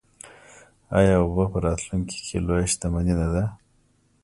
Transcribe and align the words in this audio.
آیا 0.97 1.13
اوبه 1.21 1.45
په 1.51 1.57
راتلونکي 1.65 2.17
کې 2.27 2.37
لویه 2.47 2.67
شتمني 2.71 3.13
نه 3.19 3.27
ده؟ 3.33 3.43